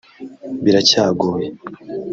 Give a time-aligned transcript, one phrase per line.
[0.63, 1.47] biracyagoye